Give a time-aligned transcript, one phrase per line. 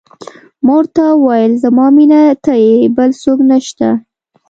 [0.63, 3.89] ما ورته وویل: زما مینه ته یې، بل څوک نه شته.